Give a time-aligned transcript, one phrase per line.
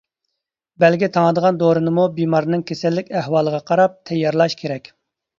[0.83, 4.91] بەلگە تاڭىدىغان دورىنىمۇ بىمارنىڭ كېسەللىك ئەھۋالىغا قاراپ تەييارلاش كېرەك!